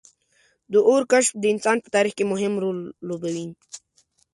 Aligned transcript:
•د 0.71 0.73
اور 0.87 1.01
کشف 1.11 1.33
د 1.39 1.45
انسان 1.53 1.77
په 1.81 1.89
تاریخ 1.95 2.13
کې 2.17 2.29
مهم 2.33 2.53
رول 2.63 2.77
لوبولی. 3.07 3.45